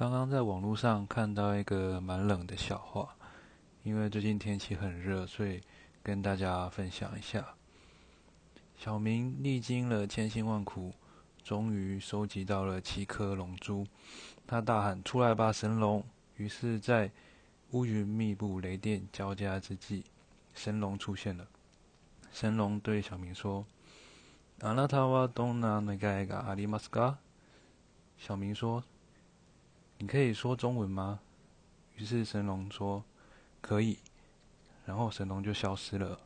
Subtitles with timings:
[0.00, 3.14] 刚刚在网络上看到一个蛮冷的笑话，
[3.82, 5.60] 因为最近天气很热，所以
[6.02, 7.46] 跟大家分享一下。
[8.78, 10.94] 小明历经了千辛万苦，
[11.44, 13.86] 终于收集到了七颗龙珠。
[14.46, 16.02] 他大喊：“出来吧，神龙！”
[16.38, 17.10] 于是，在
[17.72, 20.04] 乌云密布、雷电交加之际，
[20.54, 21.46] 神龙出现了。
[22.32, 23.66] 神龙对小明说
[24.64, 27.18] ：“阿拉塔瓦东纳那个个阿里马斯卡。”
[28.16, 28.82] 小明说。
[30.02, 31.20] 你可以说中文吗？
[31.96, 33.04] 于是神龙说
[33.60, 33.98] ：“可以。”
[34.86, 36.18] 然后神龙就消失了。